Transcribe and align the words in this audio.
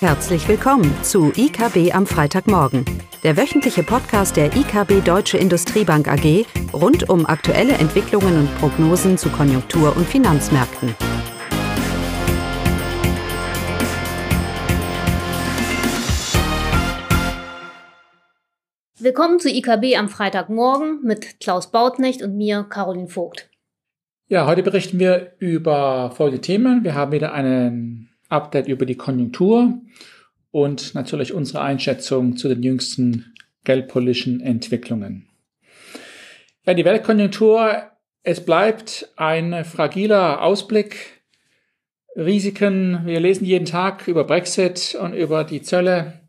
Herzlich 0.00 0.46
willkommen 0.46 0.94
zu 1.02 1.32
IKB 1.34 1.94
am 1.94 2.06
Freitagmorgen, 2.06 2.84
der 3.22 3.38
wöchentliche 3.38 3.82
Podcast 3.82 4.36
der 4.36 4.54
IKB 4.54 5.02
Deutsche 5.02 5.38
Industriebank 5.38 6.06
AG 6.06 6.44
rund 6.74 7.08
um 7.08 7.24
aktuelle 7.24 7.72
Entwicklungen 7.72 8.40
und 8.40 8.58
Prognosen 8.58 9.16
zu 9.16 9.30
Konjunktur- 9.30 9.96
und 9.96 10.06
Finanzmärkten. 10.06 10.94
Willkommen 18.98 19.40
zu 19.40 19.48
IKB 19.48 19.96
am 19.96 20.10
Freitagmorgen 20.10 21.00
mit 21.04 21.40
Klaus 21.40 21.70
Bautnecht 21.70 22.20
und 22.20 22.36
mir, 22.36 22.64
Caroline 22.68 23.08
Vogt. 23.08 23.48
Ja, 24.28 24.46
heute 24.46 24.62
berichten 24.62 24.98
wir 24.98 25.36
über 25.38 26.10
folgende 26.10 26.42
Themen. 26.42 26.84
Wir 26.84 26.94
haben 26.94 27.12
wieder 27.12 27.32
einen 27.32 28.10
Update 28.28 28.68
über 28.68 28.86
die 28.86 28.96
Konjunktur 28.96 29.80
und 30.50 30.94
natürlich 30.94 31.32
unsere 31.32 31.60
Einschätzung 31.60 32.36
zu 32.36 32.48
den 32.48 32.62
jüngsten 32.62 33.34
geldpolitischen 33.64 34.40
Entwicklungen. 34.40 35.28
Ja, 36.64 36.74
die 36.74 36.84
Weltkonjunktur, 36.84 37.82
es 38.22 38.44
bleibt 38.44 39.12
ein 39.16 39.64
fragiler 39.64 40.42
Ausblick. 40.42 41.22
Risiken, 42.16 43.02
wir 43.04 43.20
lesen 43.20 43.44
jeden 43.44 43.66
Tag 43.66 44.08
über 44.08 44.24
Brexit 44.24 44.96
und 45.00 45.12
über 45.12 45.44
die 45.44 45.62
Zölle. 45.62 46.20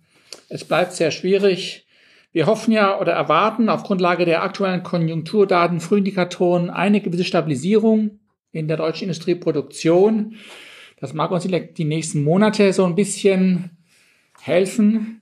Es 0.50 0.66
bleibt 0.66 0.94
sehr 0.94 1.12
schwierig. 1.12 1.88
Wir 2.34 2.46
hoffen 2.46 2.72
ja 2.72 3.00
oder 3.00 3.14
erwarten 3.14 3.70
auf 3.70 3.84
Grundlage 3.84 4.26
der 4.26 4.44
aktuellen 4.44 4.84
Konjunkturdaten, 4.84 5.80
Frühindikatoren 5.80 6.70
eine 6.70 7.02
gewisse 7.02 7.24
Stabilisierung 7.24 8.20
in 8.52 8.68
der 8.68 8.78
deutschen 8.78 9.06
Industrieproduktion. 9.06 10.36
Das 11.00 11.14
mag 11.14 11.32
uns 11.32 11.48
die 11.48 11.86
nächsten 11.86 12.24
Monate 12.24 12.74
so 12.74 12.86
ein 12.86 12.96
bisschen 12.96 13.78
helfen. 14.42 15.22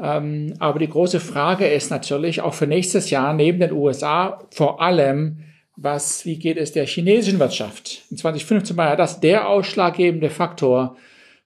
Ähm, 0.00 0.54
aber 0.58 0.78
die 0.78 0.88
große 0.88 1.20
Frage 1.20 1.66
ist 1.66 1.90
natürlich 1.90 2.40
auch 2.40 2.54
für 2.54 2.66
nächstes 2.66 3.10
Jahr 3.10 3.34
neben 3.34 3.60
den 3.60 3.72
USA 3.72 4.42
vor 4.50 4.80
allem, 4.80 5.44
was, 5.76 6.24
wie 6.24 6.38
geht 6.38 6.56
es 6.56 6.72
der 6.72 6.86
chinesischen 6.86 7.38
Wirtschaft? 7.38 8.02
In 8.10 8.16
2015 8.16 8.76
war 8.76 8.88
ja 8.88 8.96
das 8.96 9.20
der 9.20 9.48
ausschlaggebende 9.48 10.30
Faktor 10.30 10.96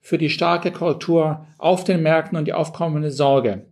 für 0.01 0.19
die 0.19 0.31
starke 0.31 0.71
Korrektur 0.71 1.47
auf 1.59 1.85
den 1.85 2.03
Märkten 2.03 2.39
und 2.39 2.45
die 2.45 2.53
aufkommende 2.53 3.11
Sorge. 3.11 3.67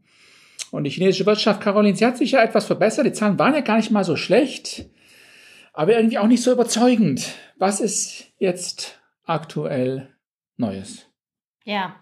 Und 0.70 0.84
die 0.84 0.90
chinesische 0.90 1.26
Wirtschaft, 1.26 1.60
Caroline, 1.60 1.96
sie 1.96 2.06
hat 2.06 2.16
sich 2.16 2.32
ja 2.32 2.42
etwas 2.42 2.64
verbessert. 2.64 3.06
Die 3.06 3.12
Zahlen 3.12 3.38
waren 3.38 3.54
ja 3.54 3.60
gar 3.60 3.76
nicht 3.76 3.92
mal 3.92 4.02
so 4.02 4.16
schlecht, 4.16 4.86
aber 5.72 5.96
irgendwie 5.96 6.18
auch 6.18 6.26
nicht 6.26 6.42
so 6.42 6.50
überzeugend. 6.50 7.34
Was 7.58 7.80
ist 7.80 8.32
jetzt 8.38 8.98
aktuell 9.24 10.14
Neues? 10.56 11.06
Ja, 11.64 11.96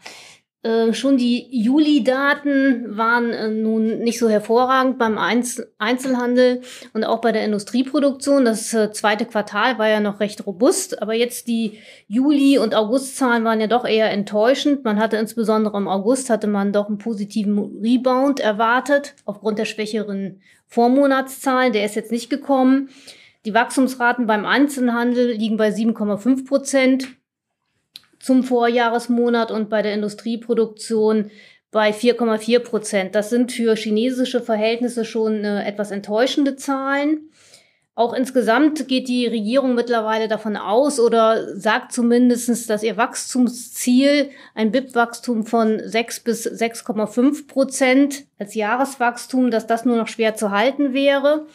äh, 0.64 0.92
schon 0.92 1.16
die 1.16 1.48
Juli-Daten 1.50 2.96
waren 2.96 3.30
äh, 3.30 3.48
nun 3.48 3.98
nicht 3.98 4.20
so 4.20 4.28
hervorragend 4.28 4.96
beim 4.96 5.18
Einz 5.18 5.60
Einzelhandel 5.78 6.60
und 6.92 7.02
auch 7.02 7.20
bei 7.20 7.32
der 7.32 7.44
Industrieproduktion. 7.44 8.44
Das 8.44 8.72
äh, 8.72 8.92
zweite 8.92 9.26
Quartal 9.26 9.78
war 9.78 9.88
ja 9.88 9.98
noch 9.98 10.20
recht 10.20 10.46
robust, 10.46 11.02
aber 11.02 11.14
jetzt 11.14 11.48
die 11.48 11.78
Juli- 12.06 12.58
und 12.58 12.76
August-Zahlen 12.76 13.42
waren 13.42 13.60
ja 13.60 13.66
doch 13.66 13.84
eher 13.84 14.12
enttäuschend. 14.12 14.84
Man 14.84 15.00
hatte 15.00 15.16
insbesondere 15.16 15.76
im 15.78 15.88
August 15.88 16.30
hatte 16.30 16.46
man 16.46 16.72
doch 16.72 16.86
einen 16.86 16.98
positiven 16.98 17.58
Rebound 17.82 18.38
erwartet 18.38 19.16
aufgrund 19.24 19.58
der 19.58 19.64
schwächeren 19.64 20.42
Vormonatszahlen. 20.68 21.72
Der 21.72 21.84
ist 21.84 21.96
jetzt 21.96 22.12
nicht 22.12 22.30
gekommen. 22.30 22.88
Die 23.44 23.54
Wachstumsraten 23.54 24.26
beim 24.26 24.46
Einzelhandel 24.46 25.32
liegen 25.32 25.56
bei 25.56 25.70
7,5 25.70 26.46
Prozent 26.46 27.08
zum 28.20 28.44
Vorjahresmonat 28.44 29.50
und 29.50 29.68
bei 29.68 29.82
der 29.82 29.94
Industrieproduktion 29.94 31.30
bei 31.72 31.90
4,4 31.90 32.60
Prozent. 32.60 33.14
Das 33.16 33.30
sind 33.30 33.50
für 33.50 33.74
chinesische 33.74 34.40
Verhältnisse 34.40 35.05
schon 35.05 35.44
äh, 35.44 35.64
etwas 35.64 35.90
enttäuschende 35.90 36.55
Zahlen. 36.55 37.30
Auch 37.94 38.14
insgesamt 38.14 38.89
geht 38.89 39.08
die 39.08 39.27
Regierung 39.27 39.74
mittlerweile 39.74 40.28
davon 40.28 40.56
aus 40.56 40.98
oder 40.98 41.58
sagt 41.58 41.92
zumindestens, 41.92 42.67
dass 42.67 42.83
ihr 42.83 42.96
Wachstumsziel, 42.96 44.30
ein 44.55 44.70
BIP-Wachstum 44.70 45.44
von 45.44 45.80
6 45.84 46.20
bis 46.20 46.46
6,5 46.46 47.48
Prozent 47.48 48.24
als 48.38 48.55
Jahreswachstum, 48.55 49.50
dass 49.50 49.67
das 49.67 49.84
nur 49.84 49.96
noch 49.96 50.08
schwer 50.08 50.34
zu 50.34 50.50
halten 50.52 50.94
wäre. 50.94 51.46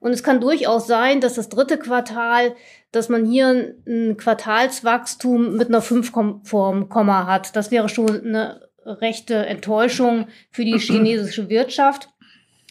Und 0.00 0.12
es 0.12 0.22
kann 0.22 0.40
durchaus 0.40 0.86
sein, 0.86 1.20
dass 1.20 1.34
das 1.34 1.48
dritte 1.48 1.78
Quartal 1.78 2.54
dass 2.92 3.08
man 3.08 3.26
hier 3.26 3.74
ein 3.86 4.16
Quartalswachstum 4.16 5.56
mit 5.56 5.68
einer 5.68 5.82
5 5.82 6.12
vorm 6.44 6.88
Komma 6.88 7.26
hat. 7.26 7.54
Das 7.54 7.70
wäre 7.70 7.88
schon 7.88 8.24
eine 8.24 8.68
rechte 8.84 9.34
Enttäuschung 9.34 10.28
für 10.50 10.64
die 10.64 10.78
chinesische 10.78 11.48
Wirtschaft. 11.50 12.08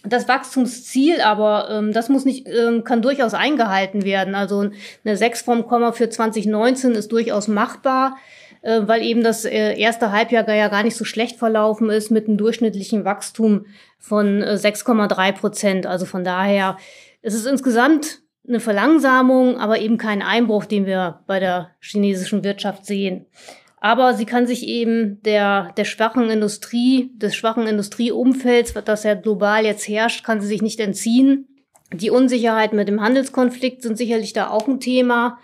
Das 0.03 0.27
Wachstumsziel 0.27 1.21
aber, 1.21 1.69
ähm, 1.69 1.91
das 1.91 2.09
muss 2.09 2.25
nicht, 2.25 2.47
ähm, 2.47 2.83
kann 2.83 3.01
durchaus 3.01 3.33
eingehalten 3.33 4.03
werden. 4.03 4.35
Also 4.35 4.69
eine 5.03 5.17
6 5.17 5.41
vom 5.41 5.67
Komma 5.67 5.91
für 5.91 6.09
2019 6.09 6.93
ist 6.93 7.11
durchaus 7.11 7.47
machbar, 7.47 8.15
äh, 8.61 8.81
weil 8.85 9.03
eben 9.03 9.23
das 9.23 9.43
äh, 9.45 9.77
erste 9.77 10.11
Halbjahr 10.11 10.47
ja 10.49 10.69
gar 10.69 10.83
nicht 10.83 10.95
so 10.95 11.03
schlecht 11.03 11.37
verlaufen 11.37 11.89
ist 11.89 12.09
mit 12.09 12.27
einem 12.27 12.37
durchschnittlichen 12.37 13.05
Wachstum 13.05 13.65
von 13.99 14.41
äh, 14.41 14.53
6,3 14.53 15.31
Prozent. 15.33 15.85
Also 15.85 16.05
von 16.05 16.23
daher 16.23 16.77
ist 17.27 17.33
es 17.33 17.45
insgesamt 17.45 18.21
eine 18.47 18.61
Verlangsamung, 18.61 19.57
aber 19.57 19.79
eben 19.79 19.97
kein 19.97 20.21
Einbruch, 20.21 20.63
den 20.63 20.85
wir 20.85 21.19
bei 21.27 21.41
der 21.41 21.71
chinesischen 21.81 22.45
Wirtschaft 22.45 22.85
sehen. 22.85 23.25
Aber 23.81 24.13
sie 24.13 24.25
kann 24.25 24.47
sich 24.47 24.65
eben 24.65 25.21
der, 25.23 25.73
der 25.75 25.83
schwachen 25.83 26.29
Industrie, 26.29 27.11
des 27.15 27.35
schwachen 27.35 27.67
Industrieumfelds, 27.67 28.73
das 28.85 29.03
ja 29.03 29.13
global 29.13 29.65
jetzt 29.65 29.87
herrscht, 29.89 30.23
kann 30.23 30.39
sie 30.39 30.47
sich 30.47 30.61
nicht 30.61 30.79
entziehen. 30.79 31.49
Die 31.93 32.09
Unsicherheit 32.09 32.71
mit 32.71 32.87
dem 32.87 33.01
Handelskonflikt 33.01 33.81
sind 33.81 33.97
sicherlich 33.97 34.31
da 34.31 34.49
auch 34.49 34.67
ein 34.69 34.79
Thema, 34.79 35.39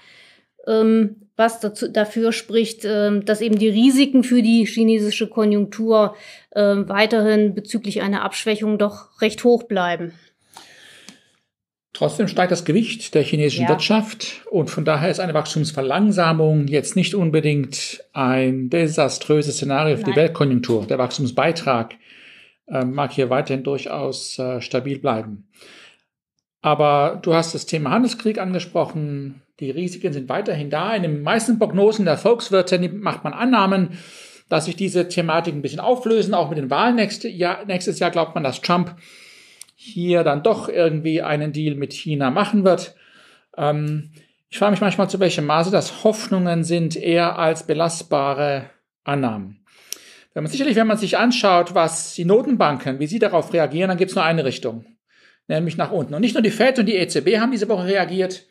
ähm, 0.65 1.27
was 1.35 1.59
dazu, 1.59 1.89
dafür 1.89 2.31
spricht, 2.31 2.85
ähm, 2.85 3.25
dass 3.25 3.41
eben 3.41 3.59
die 3.59 3.69
Risiken 3.69 4.23
für 4.23 4.41
die 4.41 4.65
chinesische 4.65 5.27
Konjunktur 5.27 6.15
ähm, 6.55 6.87
weiterhin 6.87 7.53
bezüglich 7.53 8.01
einer 8.01 8.23
Abschwächung 8.23 8.77
doch 8.77 9.21
recht 9.21 9.43
hoch 9.43 9.63
bleiben. 9.63 10.13
Trotzdem 11.93 12.27
steigt 12.27 12.51
das 12.51 12.65
Gewicht 12.65 13.13
der 13.13 13.21
chinesischen 13.21 13.63
ja. 13.63 13.69
Wirtschaft 13.69 14.41
und 14.49 14.71
von 14.71 14.83
daher 14.83 15.11
ist 15.11 15.19
eine 15.19 15.35
Wachstumsverlangsamung 15.35 16.67
jetzt 16.67 16.95
nicht 16.95 17.13
unbedingt 17.13 18.03
ein 18.13 18.71
desaströses 18.71 19.57
Szenario 19.57 19.97
für 19.97 20.01
Nein. 20.01 20.11
die 20.11 20.17
Weltkonjunktur. 20.17 20.87
Der 20.87 20.97
Wachstumsbeitrag 20.97 21.95
äh, 22.67 22.83
mag 22.83 23.11
hier 23.11 23.29
weiterhin 23.29 23.63
durchaus 23.63 24.39
äh, 24.39 24.59
stabil 24.59 24.97
bleiben. 24.97 25.47
Aber 26.63 27.19
du 27.21 27.35
hast 27.35 27.53
das 27.53 27.67
Thema 27.67 27.91
Handelskrieg 27.91 28.39
angesprochen. 28.39 29.43
Die 29.59 29.69
Risiken 29.69 30.13
sind 30.13 30.29
weiterhin 30.29 30.71
da. 30.71 30.95
In 30.95 31.03
den 31.03 31.21
meisten 31.21 31.59
Prognosen 31.59 32.05
der 32.05 32.17
Volkswirte 32.17 32.79
macht 32.89 33.23
man 33.23 33.33
Annahmen, 33.33 33.99
dass 34.49 34.65
sich 34.65 34.75
diese 34.75 35.09
Thematik 35.09 35.53
ein 35.53 35.61
bisschen 35.61 35.79
auflösen. 35.79 36.33
Auch 36.33 36.49
mit 36.49 36.57
den 36.57 36.71
Wahlen 36.71 36.95
nächste 36.95 37.27
Jahr, 37.27 37.65
nächstes 37.65 37.99
Jahr 37.99 38.11
glaubt 38.11 38.33
man, 38.33 38.43
dass 38.43 38.61
Trump 38.61 38.95
hier 39.83 40.23
dann 40.23 40.43
doch 40.43 40.69
irgendwie 40.69 41.21
einen 41.21 41.51
Deal 41.51 41.75
mit 41.75 41.93
China 41.93 42.31
machen 42.31 42.63
wird. 42.63 42.95
Ähm, 43.57 44.11
ich 44.49 44.57
frage 44.57 44.71
mich 44.71 44.81
manchmal, 44.81 45.09
zu 45.09 45.19
welchem 45.19 45.45
Maße 45.45 45.71
das 45.71 46.03
Hoffnungen 46.03 46.63
sind, 46.63 46.95
eher 46.95 47.37
als 47.37 47.67
belastbare 47.67 48.69
Annahmen. 49.03 49.65
Wenn 50.33 50.43
man 50.43 50.51
sicherlich, 50.51 50.75
wenn 50.75 50.87
man 50.87 50.97
sich 50.97 51.17
anschaut, 51.17 51.75
was 51.75 52.13
die 52.15 52.25
Notenbanken, 52.25 52.99
wie 52.99 53.07
sie 53.07 53.19
darauf 53.19 53.53
reagieren, 53.53 53.89
dann 53.89 53.97
gibt 53.97 54.11
es 54.11 54.15
nur 54.15 54.23
eine 54.23 54.45
Richtung, 54.45 54.85
nämlich 55.47 55.77
nach 55.77 55.91
unten. 55.91 56.13
Und 56.13 56.21
nicht 56.21 56.33
nur 56.33 56.41
die 56.41 56.51
Fed 56.51 56.79
und 56.79 56.85
die 56.85 56.95
EZB 56.95 57.39
haben 57.39 57.51
diese 57.51 57.67
Woche 57.67 57.85
reagiert, 57.85 58.45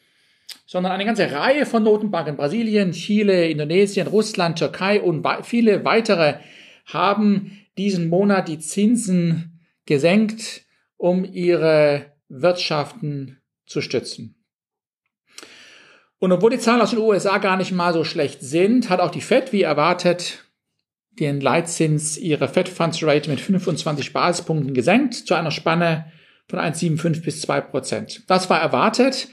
sondern 0.67 0.93
eine 0.93 1.05
ganze 1.05 1.33
Reihe 1.33 1.67
von 1.67 1.83
Notenbanken, 1.83 2.37
Brasilien, 2.37 2.93
Chile, 2.93 3.49
Indonesien, 3.49 4.07
Russland, 4.07 4.59
Türkei 4.59 5.01
und 5.01 5.27
viele 5.45 5.85
weitere 5.85 6.35
haben 6.87 7.59
diesen 7.79 8.09
Monat 8.09 8.49
die 8.49 8.59
Zinsen 8.59 9.61
gesenkt 9.87 10.63
um 11.03 11.25
ihre 11.25 12.13
Wirtschaften 12.29 13.43
zu 13.67 13.81
stützen. 13.81 14.37
Und 16.21 16.31
obwohl 16.31 16.51
die 16.51 16.61
Zahlen 16.61 16.81
aus 16.81 16.91
den 16.91 17.01
USA 17.01 17.39
gar 17.39 17.57
nicht 17.57 17.73
mal 17.73 17.93
so 17.93 18.05
schlecht 18.05 18.41
sind, 18.41 18.89
hat 18.89 19.01
auch 19.01 19.11
die 19.11 19.21
Fed, 19.21 19.53
wie 19.53 19.63
erwartet, 19.63 20.45
den 21.19 21.41
Leitzins 21.41 22.17
ihrer 22.19 22.47
Fed 22.47 22.69
Funds 22.69 23.03
Rate 23.03 23.29
mit 23.29 23.41
25 23.41 24.13
Basispunkten 24.13 24.75
gesenkt 24.75 25.15
zu 25.15 25.35
einer 25.35 25.51
Spanne 25.51 26.13
von 26.49 26.61
1,75 26.61 27.25
bis 27.25 27.41
2 27.41 27.61
Prozent. 27.63 28.23
Das 28.29 28.49
war 28.49 28.61
erwartet. 28.61 29.27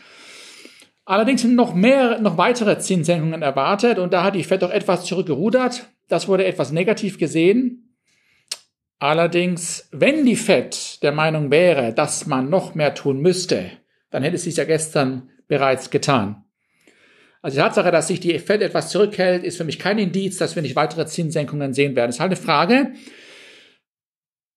Allerdings 1.06 1.44
sind 1.44 1.54
noch 1.54 1.76
mehr, 1.76 2.20
noch 2.20 2.40
weitere 2.40 2.80
Zinssenkungen 2.80 3.44
erwartet 3.44 4.00
und 4.00 4.12
da 4.12 4.24
hat 4.24 4.34
die 4.34 4.44
Fed 4.44 4.64
doch 4.64 4.72
etwas 4.72 5.06
zurückgerudert. 5.06 5.88
Das 6.08 6.28
wurde 6.28 6.46
etwas 6.46 6.72
negativ 6.72 7.20
gesehen. 7.20 7.89
Allerdings, 9.00 9.88
wenn 9.92 10.26
die 10.26 10.36
Fed 10.36 11.02
der 11.04 11.14
Meinung 11.14 11.52
wäre, 11.52 11.94
dass 11.94 12.28
man 12.28 12.50
noch 12.50 12.76
mehr 12.76 12.94
tun 12.94 13.22
müsste, 13.22 13.72
dann 14.12 14.24
hätte 14.24 14.36
es 14.36 14.56
ja 14.56 14.66
gestern 14.66 15.30
bereits 15.48 15.90
getan. 15.90 16.44
Also 17.42 17.56
die 17.56 17.62
Tatsache, 17.62 17.92
dass 17.92 18.08
sich 18.08 18.20
die 18.20 18.38
Fed 18.40 18.62
etwas 18.62 18.90
zurückhält, 18.90 19.46
ist 19.46 19.56
für 19.56 19.64
mich 19.64 19.80
kein 19.80 19.98
Indiz, 19.98 20.38
dass 20.38 20.56
wir 20.56 20.62
nicht 20.62 20.76
weitere 20.76 21.06
Zinssenkungen 21.06 21.74
sehen 21.74 21.96
werden. 21.96 22.10
Es 22.10 22.18
ist 22.18 22.20
halt 22.20 22.34
eine 22.34 22.42
Frage, 22.42 22.92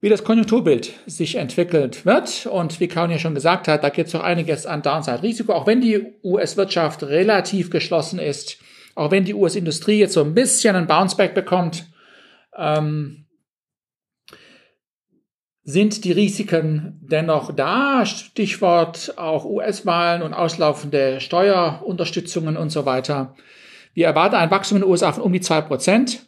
wie 0.00 0.08
das 0.08 0.24
Konjunkturbild 0.24 0.92
sich 1.06 1.36
entwickelt 1.36 2.04
wird. 2.04 2.46
Und 2.46 2.80
wie 2.80 2.88
Kaun 2.88 3.12
ja 3.12 3.20
schon 3.20 3.36
gesagt 3.36 3.68
hat, 3.68 3.84
da 3.84 3.88
gibt 3.90 4.08
es 4.08 4.14
auch 4.16 4.24
einiges 4.24 4.66
an 4.66 4.82
Downside-Risiko. 4.82 5.52
Auch 5.52 5.68
wenn 5.68 5.80
die 5.80 6.04
US-Wirtschaft 6.24 7.04
relativ 7.04 7.70
geschlossen 7.70 8.18
ist, 8.18 8.58
auch 8.96 9.12
wenn 9.12 9.24
die 9.24 9.34
US-Industrie 9.34 10.00
jetzt 10.00 10.14
so 10.14 10.24
ein 10.24 10.34
bisschen 10.34 10.74
ein 10.74 10.88
Bounceback 10.88 11.34
bekommt, 11.34 11.86
ähm, 12.58 13.21
sind 15.64 16.04
die 16.04 16.12
Risiken 16.12 16.98
dennoch 17.02 17.54
da. 17.54 18.04
Stichwort 18.04 19.16
auch 19.16 19.44
US-Wahlen 19.44 20.22
und 20.22 20.34
auslaufende 20.34 21.20
Steuerunterstützungen 21.20 22.56
und 22.56 22.70
so 22.70 22.84
weiter. 22.84 23.34
Wir 23.94 24.06
erwarten 24.06 24.36
ein 24.36 24.50
Wachstum 24.50 24.76
in 24.76 24.82
den 24.82 24.90
USA 24.90 25.12
von 25.12 25.22
um 25.22 25.32
die 25.32 25.40
zwei 25.40 25.60
Prozent. 25.60 26.26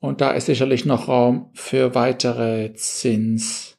Und 0.00 0.20
da 0.20 0.30
ist 0.30 0.46
sicherlich 0.46 0.84
noch 0.84 1.08
Raum 1.08 1.50
für 1.54 1.94
weitere 1.94 2.72
Zinssenkungen. 2.74 3.76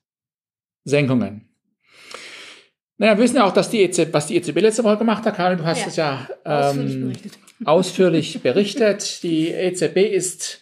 Naja, 2.97 3.15
wir 3.15 3.23
wissen 3.23 3.37
ja 3.37 3.45
auch, 3.45 3.53
dass 3.53 3.69
die 3.69 3.81
EZB, 3.81 4.13
was 4.13 4.27
die 4.27 4.35
EZB 4.35 4.59
letzte 4.59 4.83
Woche 4.83 4.97
gemacht 4.97 5.25
hat, 5.25 5.37
Karin, 5.37 5.57
du 5.57 5.63
hast 5.63 5.87
es 5.87 5.95
ja, 5.95 6.27
ja 6.45 6.71
ähm, 6.71 7.13
ausführlich, 7.15 7.21
berichtet. 7.21 7.39
ausführlich 7.65 8.41
berichtet. 8.43 9.23
Die 9.23 9.51
EZB 9.51 9.97
ist 10.13 10.61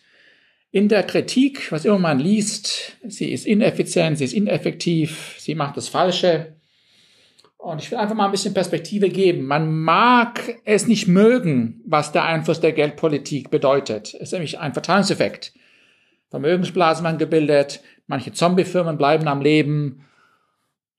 in 0.78 0.90
der 0.90 1.02
Kritik, 1.02 1.72
was 1.72 1.86
immer 1.86 1.98
man 1.98 2.20
liest, 2.20 2.98
sie 3.08 3.32
ist 3.32 3.48
ineffizient, 3.48 4.20
sie 4.20 4.26
ist 4.26 4.34
ineffektiv, 4.34 5.36
sie 5.40 5.56
macht 5.56 5.76
das 5.76 5.88
Falsche. 5.88 6.56
Und 7.58 7.82
ich 7.82 7.90
will 7.90 7.98
einfach 7.98 8.14
mal 8.14 8.26
ein 8.26 8.32
bisschen 8.32 8.54
Perspektive 8.54 9.10
geben. 9.10 9.48
Man 9.48 9.76
mag 9.82 10.40
es 10.66 10.86
nicht 10.86 11.08
mögen, 11.08 11.82
was 11.84 12.12
der 12.12 12.26
Einfluss 12.26 12.62
der 12.62 12.74
Geldpolitik 12.74 13.50
bedeutet. 13.50 14.14
Es 14.14 14.28
ist 14.28 14.34
nämlich 14.34 14.60
ein 14.60 14.74
Verteilungseffekt. 14.74 15.52
Vermögensblasen 16.30 17.04
werden 17.04 17.18
gebildet, 17.18 17.82
manche 18.06 18.32
Zombiefirmen 18.32 19.00
bleiben 19.00 19.28
am 19.28 19.42
Leben 19.42 20.06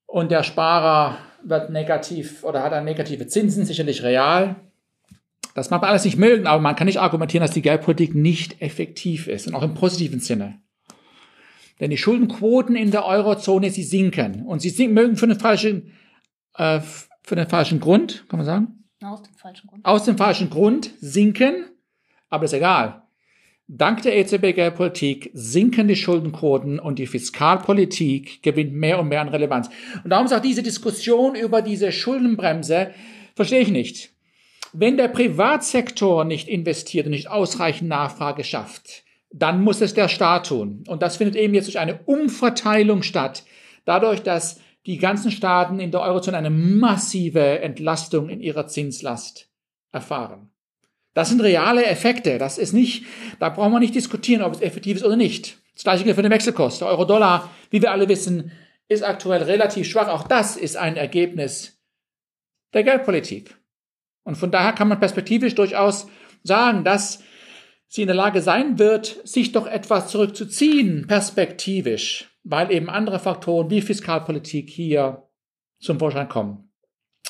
und 0.06 0.32
der 0.32 0.42
Sparer 0.42 1.18
wird 1.44 1.70
negativ 1.70 2.42
oder 2.42 2.64
hat 2.64 2.72
dann 2.72 2.84
negative 2.84 3.28
Zinsen, 3.28 3.64
sicherlich 3.64 4.02
real. 4.02 4.56
Das 5.58 5.70
mag 5.70 5.80
man 5.80 5.90
alles 5.90 6.04
nicht 6.04 6.16
mögen, 6.16 6.46
aber 6.46 6.60
man 6.60 6.76
kann 6.76 6.86
nicht 6.86 7.00
argumentieren, 7.00 7.42
dass 7.42 7.54
die 7.54 7.62
Geldpolitik 7.62 8.14
nicht 8.14 8.62
effektiv 8.62 9.26
ist 9.26 9.46
und 9.46 9.54
auch 9.54 9.62
im 9.62 9.74
positiven 9.74 10.20
Sinne. 10.20 10.60
Denn 11.80 11.90
die 11.90 11.96
Schuldenquoten 11.96 12.76
in 12.76 12.90
der 12.90 13.04
Eurozone, 13.04 13.70
sie 13.70 13.82
sinken. 13.82 14.46
Und 14.46 14.60
sie 14.60 14.70
sinken, 14.70 14.94
mögen 14.94 15.16
für 15.16 15.26
den 15.26 15.38
falschen, 15.38 15.92
äh, 16.54 16.80
für 17.22 17.36
den 17.36 17.48
falschen 17.48 17.80
Grund, 17.80 18.26
kann 18.28 18.38
man 18.38 18.46
sagen? 18.46 18.84
Aus 19.02 19.22
dem 19.22 19.34
falschen 19.34 19.66
Grund. 19.68 19.84
Aus 19.84 20.04
dem 20.04 20.16
falschen 20.16 20.50
Grund 20.50 20.90
sinken, 21.00 21.66
aber 22.28 22.44
ist 22.44 22.52
egal. 22.52 23.02
Dank 23.68 24.02
der 24.02 24.16
EZB-Geldpolitik 24.16 25.30
sinken 25.34 25.88
die 25.88 25.96
Schuldenquoten 25.96 26.78
und 26.78 26.98
die 26.98 27.06
Fiskalpolitik 27.06 28.42
gewinnt 28.42 28.72
mehr 28.72 28.98
und 28.98 29.08
mehr 29.08 29.20
an 29.20 29.28
Relevanz. 29.28 29.68
Und 30.02 30.10
darum 30.10 30.26
sagt 30.26 30.46
diese 30.46 30.62
Diskussion 30.62 31.34
über 31.34 31.62
diese 31.62 31.92
Schuldenbremse, 31.92 32.92
verstehe 33.36 33.60
ich 33.60 33.70
nicht. 33.70 34.17
Wenn 34.72 34.96
der 34.96 35.08
Privatsektor 35.08 36.24
nicht 36.24 36.48
investiert 36.48 37.06
und 37.06 37.12
nicht 37.12 37.28
ausreichend 37.28 37.88
Nachfrage 37.88 38.44
schafft, 38.44 39.04
dann 39.30 39.62
muss 39.62 39.80
es 39.80 39.94
der 39.94 40.08
Staat 40.08 40.46
tun. 40.46 40.84
Und 40.86 41.02
das 41.02 41.16
findet 41.16 41.36
eben 41.36 41.54
jetzt 41.54 41.66
durch 41.66 41.78
eine 41.78 42.00
Umverteilung 42.04 43.02
statt. 43.02 43.44
Dadurch, 43.84 44.22
dass 44.22 44.60
die 44.86 44.98
ganzen 44.98 45.30
Staaten 45.30 45.80
in 45.80 45.90
der 45.90 46.00
Eurozone 46.00 46.36
eine 46.36 46.50
massive 46.50 47.60
Entlastung 47.60 48.28
in 48.28 48.40
ihrer 48.40 48.66
Zinslast 48.66 49.50
erfahren. 49.92 50.50
Das 51.14 51.30
sind 51.30 51.40
reale 51.40 51.84
Effekte. 51.84 52.38
Das 52.38 52.58
ist 52.58 52.72
nicht, 52.72 53.04
da 53.38 53.48
brauchen 53.48 53.72
wir 53.72 53.80
nicht 53.80 53.94
diskutieren, 53.94 54.42
ob 54.42 54.54
es 54.54 54.60
effektiv 54.60 54.98
ist 54.98 55.04
oder 55.04 55.16
nicht. 55.16 55.58
Das 55.74 55.84
gleiche 55.84 56.04
gilt 56.04 56.16
für 56.16 56.22
den 56.22 56.32
Wechselkurs. 56.32 56.78
Der 56.78 56.88
Euro-Dollar, 56.88 57.50
wie 57.70 57.82
wir 57.82 57.92
alle 57.92 58.08
wissen, 58.08 58.52
ist 58.88 59.02
aktuell 59.02 59.42
relativ 59.42 59.86
schwach. 59.86 60.08
Auch 60.08 60.26
das 60.26 60.56
ist 60.56 60.76
ein 60.76 60.96
Ergebnis 60.96 61.78
der 62.72 62.84
Geldpolitik. 62.84 63.56
Und 64.28 64.34
von 64.34 64.50
daher 64.50 64.74
kann 64.74 64.88
man 64.88 65.00
perspektivisch 65.00 65.54
durchaus 65.54 66.06
sagen, 66.42 66.84
dass 66.84 67.20
sie 67.86 68.02
in 68.02 68.08
der 68.08 68.14
Lage 68.14 68.42
sein 68.42 68.78
wird, 68.78 69.26
sich 69.26 69.52
doch 69.52 69.66
etwas 69.66 70.08
zurückzuziehen, 70.08 71.06
perspektivisch, 71.06 72.28
weil 72.44 72.70
eben 72.70 72.90
andere 72.90 73.20
Faktoren 73.20 73.70
wie 73.70 73.80
Fiskalpolitik 73.80 74.68
hier 74.68 75.22
zum 75.80 75.98
Vorschein 75.98 76.28
kommen. 76.28 76.70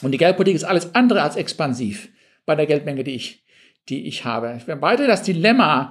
Und 0.03 0.11
die 0.11 0.19
Geldpolitik 0.19 0.57
ist 0.57 0.65
alles 0.65 0.93
andere 0.97 1.23
als 1.23 1.37
expansiv 1.37 2.09
bei 2.47 2.57
der 2.57 2.67
Geldmenge, 2.67 3.05
die 3.05 3.15
ich, 3.15 3.45
die 3.89 4.09
ich 4.09 4.25
habe. 4.25 4.61
Wir 4.67 4.75
haben 4.75 4.83
weiter 4.83 5.07
das 5.07 5.23
Dilemma, 5.23 5.91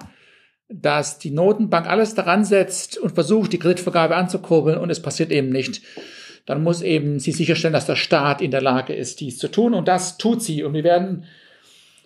dass 0.68 1.20
die 1.20 1.32
Notenbank 1.32 1.88
alles 1.88 2.16
daran 2.16 2.44
setzt 2.44 2.98
und 2.98 3.14
versucht, 3.14 3.54
die 3.54 3.60
Kreditvergabe 3.60 4.18
anzukurbeln 4.18 4.78
und 4.78 4.90
es 4.90 5.02
passiert 5.02 5.32
eben 5.32 5.52
nicht 5.52 5.82
dann 6.48 6.64
muss 6.64 6.82
eben 6.82 7.20
sie 7.20 7.34
sicherstellen, 7.34 7.74
dass 7.74 7.86
der 7.86 7.98
Staat 7.98 8.42
in 8.42 8.52
der 8.52 8.62
Lage 8.62 8.94
ist, 8.94 9.20
dies 9.20 9.38
zu 9.38 9.50
tun. 9.50 9.74
Und 9.74 9.90
das 9.90 10.18
tut 10.18 10.42
sie. 10.42 10.64
Und 10.64 10.74
wir 10.74 10.86
werden 10.86 11.26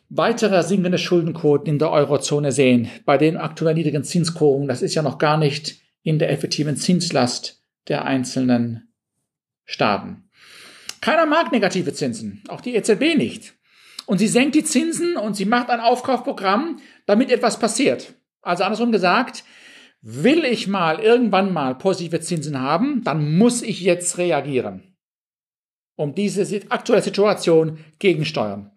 weitere 0.10 0.64
sinkende 0.64 0.98
Schuldenquoten 0.98 1.68
in 1.68 1.80
der 1.80 1.92
Eurozone 1.92 2.52
sehen. 2.52 2.90
Bei 3.06 3.20
den 3.20 3.38
aktuell 3.38 3.76
niedrigen 3.76 4.04
Zinskurven, 4.04 4.68
das 4.68 4.82
ist 4.82 4.96
ja 4.96 5.04
noch 5.04 5.20
gar 5.20 5.38
nicht 5.38 5.80
in 6.02 6.18
der 6.18 6.32
effektiven 6.32 6.76
Zinslast 6.76 7.62
der 7.88 8.06
einzelnen 8.06 8.90
Staaten. 9.66 10.24
Keiner 11.02 11.28
mag 11.28 11.52
negative 11.52 11.94
Zinsen, 11.94 12.42
auch 12.48 12.62
die 12.62 12.76
EZB 12.76 13.16
nicht. 13.16 13.54
Und 14.08 14.18
sie 14.18 14.28
senkt 14.28 14.56
die 14.56 14.64
Zinsen 14.64 15.18
und 15.18 15.36
sie 15.36 15.46
macht 15.46 15.70
ein 15.70 15.80
Aufkaufprogramm, 15.80 16.80
damit 17.06 17.30
etwas 17.30 17.60
passiert. 17.60 18.16
Also 18.42 18.64
andersrum 18.64 18.92
gesagt, 18.92 19.44
Will 20.02 20.46
ich 20.46 20.68
mal 20.68 21.00
irgendwann 21.00 21.54
mal 21.54 21.76
positive 21.76 22.20
Zinsen 22.20 22.60
haben, 22.60 23.04
dann 23.04 23.38
muss 23.38 23.62
ich 23.62 23.82
jetzt 23.82 24.18
reagieren, 24.18 24.96
um 25.96 26.16
diese 26.16 26.44
aktuelle 26.70 27.04
Situation 27.04 27.78
gegensteuern. 28.00 28.72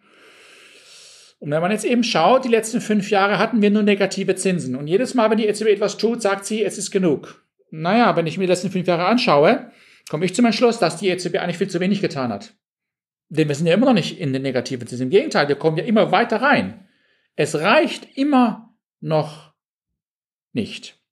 Und 1.39 1.51
wenn 1.51 1.63
man 1.63 1.71
jetzt 1.71 1.85
eben 1.85 2.05
schaut, 2.05 2.45
die 2.45 2.51
letzten 2.51 2.81
fünf 2.81 3.11
Jahre 3.11 3.39
hatten 3.39 3.63
wir 3.63 3.71
nur 3.71 3.83
negative 3.83 4.35
Zinsen. 4.35 4.77
Und 4.77 4.87
jedes 4.87 5.15
Mal, 5.15 5.31
wenn 5.31 5.39
die 5.39 5.47
EZB 5.47 5.69
etwas 5.69 5.97
tut, 5.97 6.23
sagt 6.23 6.45
sie, 6.45 6.63
es 6.63 6.79
ist 6.79 6.91
genug. 6.91 7.45
Naja, 7.71 8.17
wenn 8.17 8.27
ich 8.27 8.39
mir 8.39 8.45
die 8.45 8.51
letzten 8.51 8.71
fünf 8.71 8.87
Jahre 8.87 9.07
anschaue, 9.07 9.71
komme 10.09 10.25
ich 10.25 10.35
zum 10.35 10.45
Entschluss, 10.45 10.79
dass 10.79 10.97
die 10.99 11.09
EZB 11.09 11.37
eigentlich 11.37 11.59
viel 11.59 11.69
zu 11.69 11.81
wenig 11.81 12.01
getan 12.01 12.33
hat. 12.33 12.55
Denn 13.29 13.49
wir 13.49 13.55
sind 13.55 13.67
ja 13.67 13.75
immer 13.75 13.87
noch 13.87 13.95
nicht 13.95 14.19
in 14.19 14.33
den 14.33 14.43
negativen 14.43 14.87
Zinsen. 14.87 15.05
Im 15.05 15.11
Gegenteil, 15.11 15.49
wir 15.49 15.57
kommen 15.57 15.77
ja 15.77 15.85
immer 15.85 16.13
weiter 16.13 16.41
rein. 16.41 16.87
Es 17.37 17.55
reicht 17.57 18.17
immer 18.17 18.75
noch 19.01 19.55
nicht. 20.53 21.04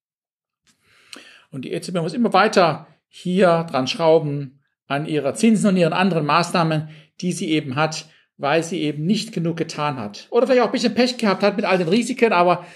Und 1.52 1.64
die 1.64 1.72
EZB 1.72 1.96
muss 1.96 2.14
immer 2.14 2.32
weiter 2.32 2.88
hier 3.08 3.64
dran 3.70 3.86
schrauben 3.86 4.60
an 4.88 5.06
ihrer 5.06 5.34
Zinsen 5.34 5.68
und 5.68 5.76
ihren 5.76 5.92
anderen 5.92 6.26
Maßnahmen, 6.26 6.88
die 7.20 7.32
sie 7.32 7.50
eben 7.50 7.76
hat, 7.76 8.06
weil 8.38 8.62
sie 8.64 8.80
eben 8.80 9.04
nicht 9.04 9.32
genug 9.32 9.56
getan 9.56 9.98
hat. 9.98 10.26
Oder 10.30 10.46
vielleicht 10.46 10.62
auch 10.62 10.66
ein 10.66 10.72
bisschen 10.72 10.94
Pech 10.94 11.18
gehabt 11.18 11.42
hat 11.42 11.56
mit 11.56 11.64
all 11.64 11.78
den 11.78 11.88
Risiken, 11.88 12.32
aber 12.32 12.66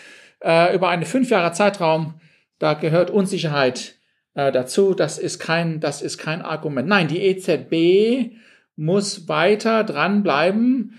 äh, 0.45 0.75
über 0.75 0.91
einen 0.91 1.05
fünf 1.05 1.31
Jahre 1.31 1.53
Zeitraum, 1.53 2.21
da 2.59 2.75
gehört 2.75 3.11
Unsicherheit 3.11 3.97
äh, 4.35 4.53
dazu. 4.53 4.95
Das 4.95 5.19
ist 5.19 5.39
kein, 5.39 5.81
das 5.81 6.03
ist 6.03 6.19
kein 6.19 6.43
Argument. 6.43 6.89
Nein, 6.89 7.09
die 7.09 7.23
EZB 7.23 8.37
muss 8.77 9.27
weiter 9.27 9.85
dranbleiben 9.85 10.95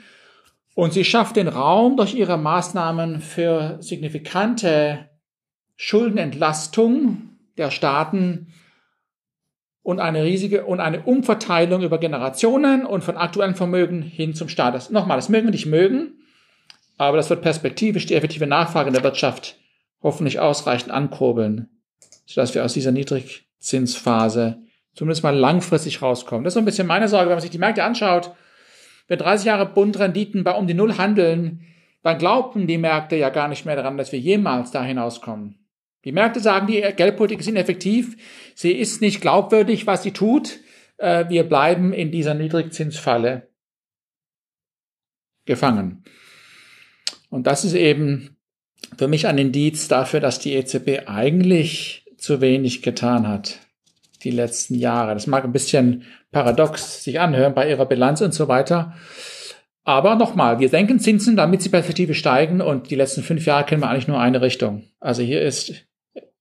und 0.73 0.93
sie 0.93 1.05
schafft 1.05 1.35
den 1.35 1.47
Raum 1.47 1.95
durch 1.95 2.15
ihre 2.15 2.37
Maßnahmen 2.37 3.21
für 3.21 3.77
signifikante 3.79 5.09
Schuldenentlastung 5.75 7.36
der 7.57 7.71
Staaten 7.71 8.53
und 9.81 9.99
eine 9.99 10.23
riesige 10.23 10.65
und 10.65 10.79
eine 10.79 11.03
Umverteilung 11.03 11.81
über 11.81 11.97
Generationen 11.97 12.85
und 12.85 13.03
von 13.03 13.15
aktuellen 13.17 13.55
Vermögen 13.55 14.01
hin 14.01 14.33
zum 14.33 14.49
Staat. 14.49 14.75
Das, 14.75 14.89
nochmal, 14.89 15.17
das 15.17 15.29
mögen 15.29 15.47
wir 15.47 15.51
nicht 15.51 15.65
mögen, 15.65 16.13
aber 16.97 17.17
das 17.17 17.29
wird 17.29 17.41
perspektivisch 17.41 18.05
die 18.05 18.15
effektive 18.15 18.47
Nachfrage 18.47 18.89
in 18.89 18.93
der 18.93 19.03
Wirtschaft 19.03 19.57
hoffentlich 20.01 20.39
ausreichend 20.39 20.91
ankurbeln, 20.91 21.69
sodass 22.25 22.53
wir 22.53 22.65
aus 22.65 22.73
dieser 22.73 22.91
Niedrigzinsphase 22.91 24.61
zumindest 24.93 25.23
mal 25.23 25.35
langfristig 25.35 26.01
rauskommen. 26.01 26.43
Das 26.43 26.51
ist 26.51 26.55
so 26.55 26.59
ein 26.59 26.65
bisschen 26.65 26.87
meine 26.87 27.07
Sorge, 27.07 27.29
wenn 27.29 27.35
man 27.35 27.41
sich 27.41 27.51
die 27.51 27.57
Märkte 27.57 27.83
anschaut. 27.83 28.31
Wenn 29.07 29.19
30 29.19 29.45
Jahre 29.45 29.67
Bundrenditen 29.67 30.43
bei 30.43 30.51
um 30.51 30.67
die 30.67 30.73
Null 30.73 30.97
handeln, 30.97 31.61
dann 32.03 32.17
glauben 32.17 32.67
die 32.67 32.77
Märkte 32.77 33.15
ja 33.15 33.29
gar 33.29 33.47
nicht 33.47 33.65
mehr 33.65 33.75
daran, 33.75 33.97
dass 33.97 34.11
wir 34.11 34.19
jemals 34.19 34.71
da 34.71 34.83
hinauskommen. 34.83 35.66
Die 36.05 36.11
Märkte 36.11 36.39
sagen, 36.39 36.67
die 36.67 36.81
Geldpolitik 36.95 37.39
ist 37.39 37.47
ineffektiv, 37.47 38.15
sie 38.55 38.71
ist 38.71 39.01
nicht 39.01 39.21
glaubwürdig, 39.21 39.87
was 39.87 40.03
sie 40.03 40.11
tut. 40.11 40.59
Äh, 40.97 41.25
wir 41.29 41.43
bleiben 41.43 41.93
in 41.93 42.11
dieser 42.11 42.33
Niedrigzinsfalle 42.33 43.49
gefangen. 45.45 46.03
Und 47.29 47.47
das 47.47 47.65
ist 47.65 47.73
eben 47.73 48.37
für 48.97 49.07
mich 49.07 49.27
ein 49.27 49.37
Indiz 49.37 49.87
dafür, 49.87 50.19
dass 50.19 50.39
die 50.39 50.53
EZB 50.53 51.07
eigentlich 51.07 52.05
zu 52.17 52.41
wenig 52.41 52.81
getan 52.81 53.27
hat 53.27 53.59
die 54.23 54.31
letzten 54.31 54.75
Jahre. 54.75 55.13
Das 55.13 55.27
mag 55.27 55.43
ein 55.43 55.51
bisschen 55.51 56.03
paradox 56.31 57.03
sich 57.03 57.19
anhören 57.19 57.53
bei 57.53 57.69
ihrer 57.69 57.85
Bilanz 57.85 58.21
und 58.21 58.33
so 58.33 58.47
weiter. 58.47 58.95
Aber 59.87 60.15
nochmal, 60.15 60.59
wir 60.59 60.67
senken 60.67 60.99
Zinsen, 60.99 61.37
damit 61.37 61.61
sie 61.61 61.69
perspektive 61.69 62.13
steigen 62.13 62.59
und 62.59 62.91
die 62.91 62.95
letzten 62.95 63.23
fünf 63.23 63.45
Jahre 63.45 63.63
kennen 63.63 63.81
wir 63.81 63.89
eigentlich 63.89 64.09
nur 64.09 64.19
eine 64.19 64.41
Richtung. 64.41 64.83
Also 64.99 65.21
hier 65.21 65.41
ist, 65.41 65.69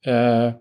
äh, 0.00 0.52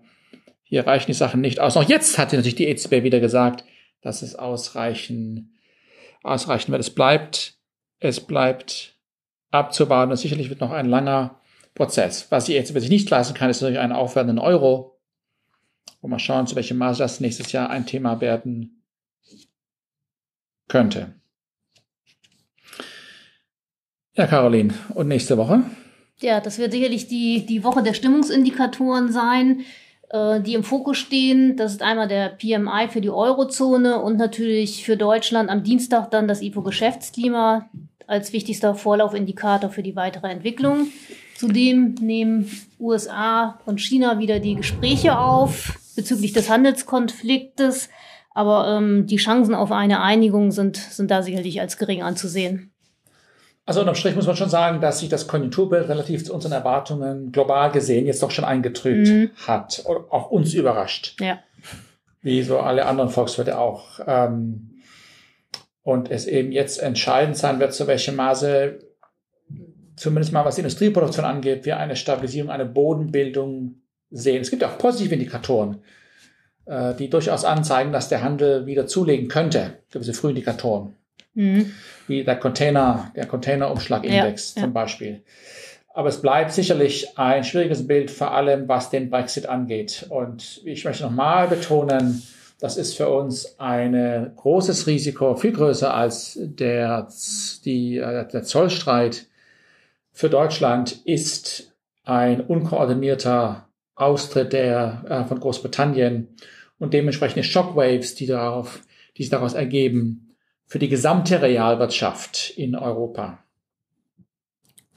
hier 0.62 0.86
reichen 0.86 1.08
die 1.08 1.12
Sachen 1.14 1.40
nicht 1.40 1.58
aus. 1.58 1.76
Auch 1.76 1.82
jetzt 1.82 2.16
hat 2.16 2.32
natürlich 2.32 2.54
die 2.54 2.68
EZB 2.68 3.02
wieder 3.02 3.18
gesagt, 3.18 3.64
dass 4.02 4.22
es 4.22 4.36
ausreichen, 4.36 5.58
ausreichen 6.22 6.70
wird. 6.70 6.80
Es 6.80 6.94
bleibt, 6.94 7.58
es 7.98 8.20
bleibt 8.20 8.94
abzuwarten 9.50 10.12
und 10.12 10.16
sicherlich 10.16 10.48
wird 10.48 10.60
noch 10.60 10.70
ein 10.70 10.86
langer 10.86 11.40
Prozess. 11.74 12.30
Was 12.30 12.44
die 12.44 12.54
EZB 12.54 12.78
sich 12.78 12.88
nicht 12.88 13.10
leisten 13.10 13.34
kann, 13.34 13.50
ist 13.50 13.62
natürlich 13.62 13.80
einen 13.80 13.94
aufwärmenden 13.94 14.38
Euro. 14.38 14.96
Und 16.02 16.10
mal 16.10 16.20
schauen, 16.20 16.46
zu 16.46 16.54
welchem 16.54 16.78
Maße 16.78 17.02
das 17.02 17.18
nächstes 17.18 17.50
Jahr 17.50 17.68
ein 17.68 17.84
Thema 17.84 18.20
werden 18.20 18.84
könnte. 20.68 21.16
Ja, 24.16 24.26
Caroline, 24.26 24.72
und 24.94 25.08
nächste 25.08 25.36
Woche? 25.36 25.62
Ja, 26.20 26.40
das 26.40 26.58
wird 26.58 26.72
sicherlich 26.72 27.06
die, 27.06 27.44
die 27.44 27.62
Woche 27.62 27.82
der 27.82 27.92
Stimmungsindikatoren 27.92 29.12
sein, 29.12 29.60
äh, 30.08 30.40
die 30.40 30.54
im 30.54 30.64
Fokus 30.64 30.96
stehen. 30.96 31.56
Das 31.58 31.72
ist 31.72 31.82
einmal 31.82 32.08
der 32.08 32.30
PMI 32.30 32.88
für 32.88 33.02
die 33.02 33.10
Eurozone 33.10 34.00
und 34.00 34.16
natürlich 34.16 34.84
für 34.84 34.96
Deutschland 34.96 35.50
am 35.50 35.62
Dienstag 35.62 36.10
dann 36.10 36.28
das 36.28 36.40
IFO-Geschäftsklima 36.40 37.68
als 38.06 38.32
wichtigster 38.32 38.74
Vorlaufindikator 38.74 39.68
für 39.68 39.82
die 39.82 39.96
weitere 39.96 40.28
Entwicklung. 40.28 40.86
Zudem 41.36 41.96
nehmen 42.00 42.50
USA 42.80 43.58
und 43.66 43.82
China 43.82 44.18
wieder 44.18 44.40
die 44.40 44.54
Gespräche 44.54 45.18
auf 45.18 45.78
bezüglich 45.94 46.32
des 46.32 46.48
Handelskonfliktes. 46.48 47.90
Aber 48.32 48.68
ähm, 48.68 49.06
die 49.06 49.16
Chancen 49.16 49.54
auf 49.54 49.72
eine 49.72 50.00
Einigung 50.00 50.52
sind, 50.52 50.76
sind 50.76 51.10
da 51.10 51.22
sicherlich 51.22 51.60
als 51.60 51.76
gering 51.76 52.02
anzusehen. 52.02 52.72
Also 53.66 53.80
unterm 53.80 53.96
Strich 53.96 54.14
muss 54.14 54.28
man 54.28 54.36
schon 54.36 54.48
sagen, 54.48 54.80
dass 54.80 55.00
sich 55.00 55.08
das 55.08 55.26
Konjunkturbild 55.26 55.88
relativ 55.88 56.24
zu 56.24 56.32
unseren 56.32 56.52
Erwartungen 56.52 57.32
global 57.32 57.72
gesehen 57.72 58.06
jetzt 58.06 58.22
doch 58.22 58.30
schon 58.30 58.44
eingetrübt 58.44 59.08
mhm. 59.08 59.30
hat. 59.44 59.84
Auch 59.86 60.30
uns 60.30 60.54
überrascht. 60.54 61.20
Ja. 61.20 61.40
Wie 62.22 62.42
so 62.42 62.60
alle 62.60 62.86
anderen 62.86 63.10
Volkswirte 63.10 63.58
auch. 63.58 63.98
Ähm, 64.06 64.70
und 65.82 66.10
es 66.12 66.26
eben 66.26 66.52
jetzt 66.52 66.80
entscheidend 66.80 67.36
sein 67.36 67.58
wird, 67.58 67.74
zu 67.74 67.88
welchem 67.88 68.14
Maße, 68.14 68.78
zumindest 69.96 70.32
mal 70.32 70.44
was 70.44 70.54
die 70.54 70.60
Industrieproduktion 70.60 71.24
angeht, 71.24 71.64
wir 71.64 71.78
eine 71.78 71.96
Stabilisierung, 71.96 72.50
eine 72.50 72.66
Bodenbildung 72.66 73.82
sehen. 74.10 74.42
Es 74.42 74.50
gibt 74.50 74.62
auch 74.62 74.78
positive 74.78 75.14
Indikatoren, 75.14 75.82
äh, 76.66 76.94
die 76.94 77.10
durchaus 77.10 77.44
anzeigen, 77.44 77.92
dass 77.92 78.08
der 78.08 78.22
Handel 78.22 78.66
wieder 78.66 78.86
zulegen 78.86 79.26
könnte. 79.26 79.78
Gewisse 79.90 80.14
Frühindikatoren. 80.14 80.94
Mhm. 81.34 81.72
Wie 82.06 82.24
der 82.24 82.36
Container, 82.36 83.12
der 83.14 83.26
Containerumschlagindex 83.26 84.54
ja, 84.54 84.62
zum 84.62 84.70
ja. 84.70 84.74
Beispiel. 84.74 85.22
Aber 85.92 86.08
es 86.08 86.20
bleibt 86.20 86.52
sicherlich 86.52 87.18
ein 87.18 87.44
schwieriges 87.44 87.86
Bild, 87.86 88.10
vor 88.10 88.32
allem 88.32 88.68
was 88.68 88.90
den 88.90 89.08
Brexit 89.08 89.46
angeht. 89.46 90.06
Und 90.08 90.60
ich 90.64 90.84
möchte 90.84 91.04
nochmal 91.04 91.48
betonen, 91.48 92.22
das 92.58 92.76
ist 92.76 92.96
für 92.96 93.08
uns 93.08 93.58
ein 93.58 94.32
großes 94.36 94.86
Risiko, 94.86 95.36
viel 95.36 95.52
größer 95.52 95.92
als 95.92 96.38
der, 96.40 97.08
die, 97.64 97.98
äh, 97.98 98.26
der 98.28 98.42
Zollstreit. 98.42 99.26
Für 100.12 100.30
Deutschland 100.30 101.02
ist 101.04 101.74
ein 102.04 102.40
unkoordinierter 102.40 103.68
Austritt 103.94 104.52
der, 104.52 105.04
äh, 105.08 105.24
von 105.24 105.40
Großbritannien 105.40 106.28
und 106.78 106.94
dementsprechende 106.94 107.44
Shockwaves, 107.44 108.14
die 108.14 108.26
darauf, 108.26 108.82
die 109.16 109.22
sich 109.22 109.30
daraus 109.30 109.54
ergeben, 109.54 110.35
für 110.66 110.78
die 110.78 110.88
gesamte 110.88 111.40
Realwirtschaft 111.40 112.50
in 112.56 112.74
Europa. 112.74 113.38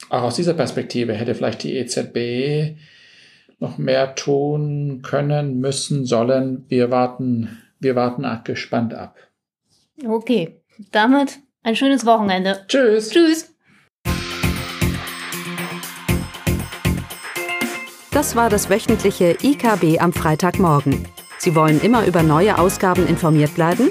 Auch 0.08 0.22
aus 0.22 0.36
dieser 0.36 0.54
Perspektive 0.54 1.14
hätte 1.14 1.34
vielleicht 1.34 1.62
die 1.62 1.76
EZB 1.76 2.76
noch 3.60 3.78
mehr 3.78 4.14
tun 4.14 5.02
können, 5.02 5.60
müssen, 5.60 6.06
sollen. 6.06 6.64
Wir 6.68 6.90
warten, 6.90 7.58
wir 7.78 7.94
warten 7.94 8.26
gespannt 8.44 8.94
ab. 8.94 9.16
Okay, 10.04 10.62
damit 10.90 11.38
ein 11.62 11.76
schönes 11.76 12.06
Wochenende. 12.06 12.64
Tschüss. 12.66 13.10
Tschüss. 13.10 13.54
Das 18.12 18.34
war 18.34 18.50
das 18.50 18.68
wöchentliche 18.68 19.36
IKB 19.40 20.00
am 20.00 20.12
Freitagmorgen. 20.12 21.06
Sie 21.38 21.54
wollen 21.54 21.80
immer 21.80 22.06
über 22.06 22.22
neue 22.22 22.58
Ausgaben 22.58 23.06
informiert 23.06 23.54
bleiben? 23.54 23.90